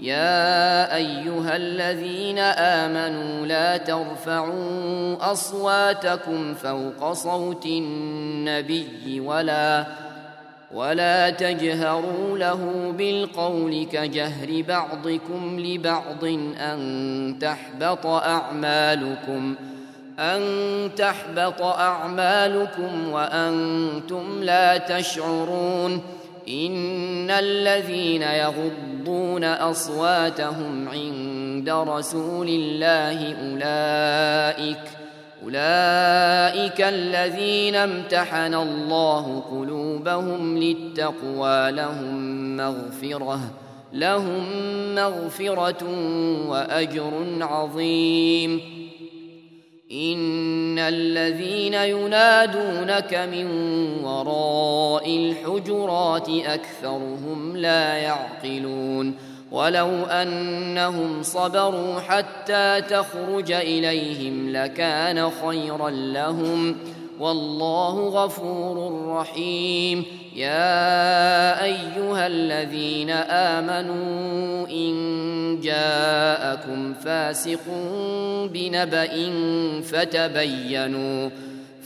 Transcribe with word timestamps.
يا 0.00 0.94
أيها 0.96 1.56
الذين 1.56 2.38
آمنوا 2.38 3.46
لا 3.46 3.76
ترفعوا 3.76 5.32
أصواتكم 5.32 6.54
فوق 6.54 7.12
صوت 7.12 7.66
النبي 7.66 9.20
ولا 9.20 9.86
ولا 10.74 11.30
تجهروا 11.30 12.38
له 12.38 12.94
بالقول 12.98 13.86
كجهر 13.92 14.64
بعضكم 14.68 15.60
لبعض 15.60 16.24
أن 16.60 17.38
تحبط 17.40 18.06
أعمالكم 18.06 19.54
أن 20.18 20.40
تحبط 20.96 21.62
أعمالكم 21.62 23.10
وأنتم 23.12 24.42
لا 24.42 24.78
تشعرون. 24.78 26.17
الذين 27.38 28.22
يغضون 28.22 29.44
أصواتهم 29.44 30.88
عند 30.88 31.70
رسول 31.70 32.48
الله 32.48 33.34
أولئك 33.50 34.98
أولئك 35.44 36.80
الذين 36.80 37.74
امتحن 37.74 38.54
الله 38.54 39.42
قلوبهم 39.50 40.58
للتقوى 40.58 41.70
لهم 41.70 42.56
مغفرة 42.56 43.40
لهم 43.92 44.44
مغفرة 44.94 45.84
وأجر 46.48 47.12
عظيم. 47.40 48.77
إن 49.92 50.78
الذين 50.78 51.74
ينادونك 51.74 53.14
من 53.14 53.46
وراء 54.04 55.16
الحجرات 55.16 56.28
أكثرهم 56.28 57.56
لا 57.56 57.94
يعقلون 57.94 59.14
ولو 59.52 59.88
أنهم 60.04 61.22
صبروا 61.22 62.00
حتى 62.00 62.80
تخرج 62.80 63.52
إليهم 63.52 64.52
لكان 64.52 65.30
خيرا 65.30 65.90
لهم 65.90 66.76
والله 67.20 68.08
غفور 68.08 69.06
رحيم. 69.08 70.04
يا 70.36 71.64
أيها 71.64 72.26
الذين 72.26 73.10
آمنوا 73.10 74.68
إن 74.68 75.60
جاءكم 75.62 76.94
فاسق 76.94 77.60
بنبأ 78.52 79.30
فتبينوا 79.82 81.30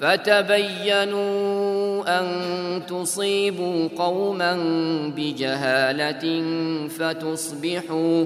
فتبينوا 0.00 1.18
أن 2.20 2.26
تصيبوا 2.86 3.88
قوما 3.98 4.56
بجهالة 5.16 6.42
فتصبحوا 6.88 8.24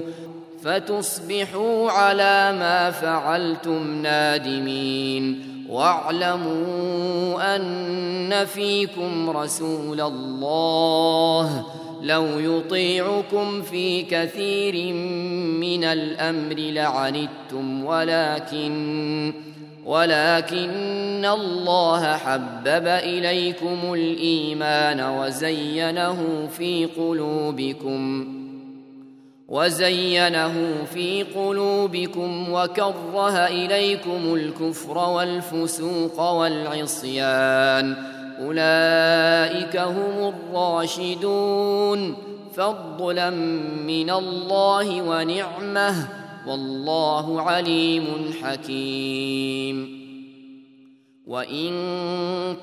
فتصبحوا 0.63 1.91
على 1.91 2.57
ما 2.59 2.91
فعلتم 2.91 4.01
نادمين 4.01 5.41
واعلموا 5.69 7.55
ان 7.55 8.45
فيكم 8.45 9.29
رسول 9.29 10.01
الله 10.01 11.65
لو 12.01 12.25
يطيعكم 12.25 13.61
في 13.61 14.01
كثير 14.01 14.93
من 15.59 15.83
الامر 15.83 16.55
لعنتم 16.55 17.85
ولكن 17.85 19.33
ولكن 19.85 21.25
الله 21.25 22.17
حبب 22.17 22.87
اليكم 22.87 23.93
الايمان 23.93 25.01
وزينه 25.01 26.47
في 26.57 26.85
قلوبكم 26.85 28.42
وزينه 29.53 30.85
في 30.93 31.23
قلوبكم 31.23 32.51
وكره 32.51 33.47
إليكم 33.47 34.33
الكفر 34.33 34.97
والفسوق 34.97 36.21
والعصيان. 36.21 37.95
أولئك 38.39 39.77
هم 39.77 40.33
الراشدون. 40.33 42.15
فضلا 42.55 43.29
من 43.87 44.09
الله 44.09 45.01
ونعمة. 45.01 46.07
والله 46.47 47.41
عليم 47.41 48.33
حكيم. 48.43 50.02
وان 51.27 51.73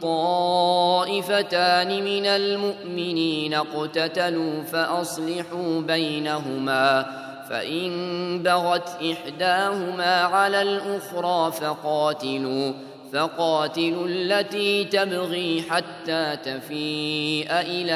طائفتان 0.02 2.04
من 2.04 2.26
المؤمنين 2.26 3.54
اقتتلوا 3.54 4.62
فاصلحوا 4.62 5.80
بينهما 5.80 7.06
فان 7.50 8.42
بغت 8.42 8.88
احداهما 9.02 10.22
على 10.22 10.62
الاخرى 10.62 11.52
فقاتلوا 11.52 12.72
فقاتلوا 13.12 14.06
التي 14.06 14.84
تبغي 14.84 15.64
حتى 15.70 16.36
تفيء 16.36 17.48
إلى 17.50 17.92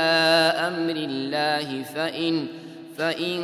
أمر 0.68 0.96
الله 0.96 1.82
فان 1.82 2.46
فإن 2.98 3.42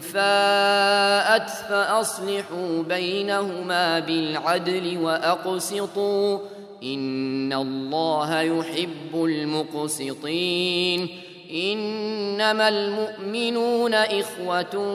فاءت 0.00 1.50
فأصلحوا 1.50 2.82
بينهما 2.82 3.98
بالعدل 3.98 4.98
وأقسطوا 4.98 6.38
إن 6.82 7.52
الله 7.52 8.40
يحب 8.40 9.14
المقسطين 9.14 11.08
إنما 11.52 12.68
المؤمنون 12.68 13.94
إخوة 13.94 14.90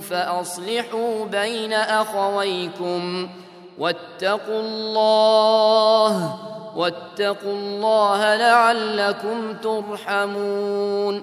فأصلحوا 0.00 1.24
بين 1.24 1.72
أخويكم 1.72 3.28
واتقوا 3.78 4.60
الله 4.60 6.38
واتقوا 6.76 7.52
الله 7.52 8.36
لعلكم 8.36 9.54
ترحمون 9.62 11.22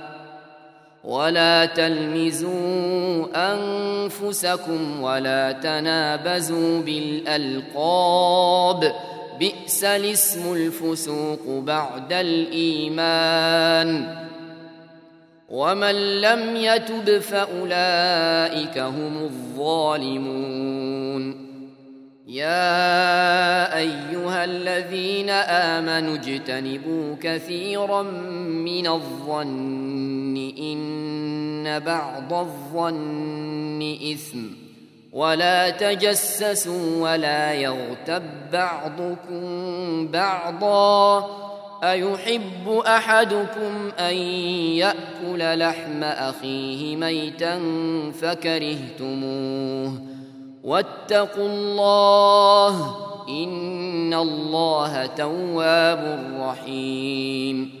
ولا 1.03 1.65
تلمزوا 1.65 3.25
أنفسكم 3.35 5.01
ولا 5.01 5.51
تنابزوا 5.51 6.81
بالألقاب. 6.81 8.93
بئس 9.39 9.83
الاسم 9.83 10.53
الفسوق 10.53 11.47
بعد 11.47 12.13
الإيمان. 12.13 14.17
ومن 15.49 16.21
لم 16.21 16.55
يتب 16.55 17.19
فأولئك 17.19 18.77
هم 18.77 19.23
الظالمون. 19.23 20.41
يا 22.27 23.77
أيها 23.77 24.45
الذين 24.45 25.29
آمنوا 25.29 26.15
اجتنبوا 26.15 27.15
كثيرا 27.21 28.01
من 28.01 28.87
الظن. 28.87 30.20
إن 30.57 31.79
بعض 31.79 32.33
الظن 32.33 33.97
إثم 34.13 34.39
ولا 35.13 35.69
تجسسوا 35.69 37.01
ولا 37.01 37.53
يغتب 37.53 38.23
بعضكم 38.53 40.07
بعضا 40.07 41.29
أيحب 41.83 42.69
أحدكم 42.87 43.91
أن 43.99 44.15
يأكل 44.77 45.59
لحم 45.59 46.03
أخيه 46.03 46.95
ميتا 46.95 47.59
فكرهتموه 48.21 49.93
واتقوا 50.63 51.47
الله 51.47 52.95
إن 53.29 54.13
الله 54.13 55.05
تواب 55.05 56.33
رحيم 56.39 57.80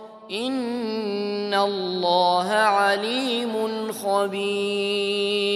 إن 0.31 1.53
الله 1.53 2.47
عليم 2.49 3.51
خبير. 3.91 5.51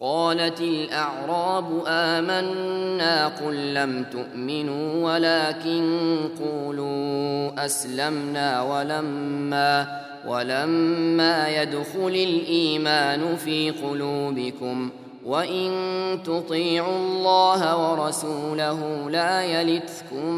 قالت 0.00 0.60
الأعراب 0.60 1.82
آمنا 1.86 3.26
قل 3.26 3.74
لم 3.74 4.04
تؤمنوا 4.12 5.14
ولكن 5.14 6.18
قولوا 6.44 7.64
أسلمنا 7.64 8.62
ولما 8.62 10.02
ولما 10.28 11.62
يدخل 11.62 12.08
الإيمان 12.08 13.36
في 13.36 13.70
قلوبكم 13.70 14.90
ۖ. 15.02 15.05
وإن 15.26 15.70
تطيعوا 16.24 16.98
الله 16.98 17.90
ورسوله 17.90 19.10
لا 19.10 19.42
يلتكم 19.42 20.34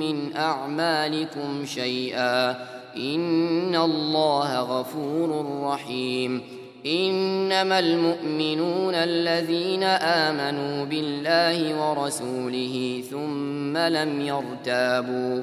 من 0.00 0.36
أعمالكم 0.36 1.64
شيئا 1.66 2.50
إن 2.96 3.76
الله 3.76 4.60
غفور 4.60 5.60
رحيم. 5.62 6.42
إنما 6.86 7.78
المؤمنون 7.78 8.94
الذين 8.94 9.82
آمنوا 9.82 10.84
بالله 10.84 11.90
ورسوله 11.90 13.02
ثم 13.10 13.76
لم 13.76 14.20
يرتابوا 14.20 15.42